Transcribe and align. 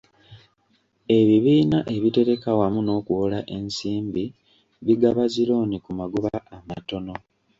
Ebibiina 1.19 1.77
ebitereka 1.95 2.49
wamu 2.59 2.79
n'okuwola 2.83 3.39
ensimbi 3.55 4.23
bigaba 4.85 5.23
zi 5.33 5.43
looni 5.49 5.77
ku 5.83 5.91
magoba 5.99 6.31
amatono. 6.55 7.13